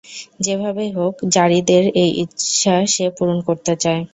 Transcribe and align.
যেভাবেই 0.39 0.91
হোক 0.97 1.13
যারীদের 1.35 1.83
এই 1.95 2.11
ইচ্ছা 2.23 2.75
সে 2.93 3.05
পূরণ 3.17 3.37
করতে 3.47 3.73
চায়। 3.83 4.01